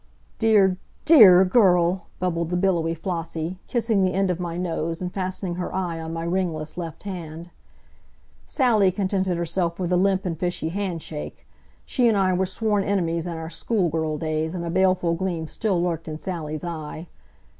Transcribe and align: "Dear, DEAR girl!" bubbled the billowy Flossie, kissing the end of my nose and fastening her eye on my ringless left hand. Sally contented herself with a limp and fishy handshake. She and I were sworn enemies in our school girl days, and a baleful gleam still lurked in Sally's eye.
"Dear, 0.39 0.77
DEAR 1.05 1.45
girl!" 1.45 2.07
bubbled 2.19 2.49
the 2.49 2.57
billowy 2.57 2.95
Flossie, 2.95 3.59
kissing 3.67 4.01
the 4.01 4.13
end 4.15 4.31
of 4.31 4.39
my 4.39 4.57
nose 4.57 4.99
and 4.99 5.13
fastening 5.13 5.57
her 5.61 5.71
eye 5.75 5.99
on 5.99 6.11
my 6.11 6.23
ringless 6.23 6.75
left 6.75 7.03
hand. 7.03 7.51
Sally 8.47 8.89
contented 8.91 9.37
herself 9.37 9.79
with 9.79 9.91
a 9.91 9.97
limp 9.97 10.25
and 10.25 10.39
fishy 10.39 10.69
handshake. 10.69 11.45
She 11.85 12.07
and 12.07 12.17
I 12.17 12.33
were 12.33 12.47
sworn 12.47 12.83
enemies 12.83 13.27
in 13.27 13.37
our 13.37 13.51
school 13.51 13.89
girl 13.89 14.17
days, 14.17 14.55
and 14.55 14.65
a 14.65 14.71
baleful 14.71 15.13
gleam 15.13 15.45
still 15.45 15.79
lurked 15.79 16.07
in 16.07 16.17
Sally's 16.17 16.63
eye. 16.63 17.05